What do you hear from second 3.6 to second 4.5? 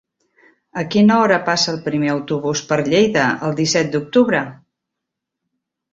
disset d'octubre?